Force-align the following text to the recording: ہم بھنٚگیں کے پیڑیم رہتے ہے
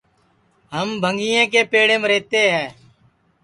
ہم 0.75 0.87
بھنٚگیں 1.03 1.45
کے 1.53 1.61
پیڑیم 1.71 2.01
رہتے 2.11 2.41
ہے 2.53 2.67